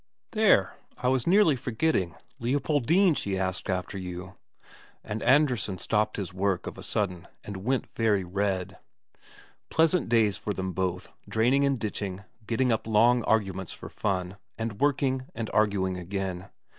[0.31, 0.73] "There!
[0.97, 2.15] I was nearly forgetting.
[2.39, 4.33] Leopoldine she asked after you...."
[5.03, 8.79] And Andresen stopped his work of a sudden and went very red.
[9.69, 14.79] Pleasant days for them both, draining and ditching, getting up long arguments for fun, and
[14.79, 16.49] working, and arguing again.